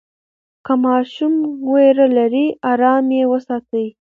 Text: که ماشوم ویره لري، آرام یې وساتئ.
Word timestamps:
که 0.65 0.73
ماشوم 0.83 1.33
ویره 1.71 2.07
لري، 2.17 2.45
آرام 2.71 3.05
یې 3.17 3.23
وساتئ. 3.31 3.87